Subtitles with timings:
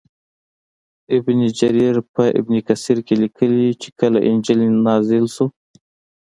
[1.17, 5.45] ابن جریر په ابن کثیر کې لیکلي چې کله انجیل نازل شو.